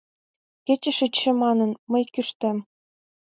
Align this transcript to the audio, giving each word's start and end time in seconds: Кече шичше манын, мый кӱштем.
Кече 0.65 0.91
шичше 0.97 1.31
манын, 1.43 1.71
мый 1.91 2.03
кӱштем. 2.13 2.57